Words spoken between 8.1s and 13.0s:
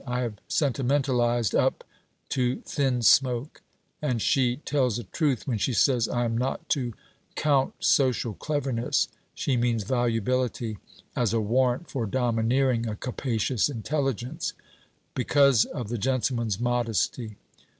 cleverness" she means volubility "as a warrant for domineering a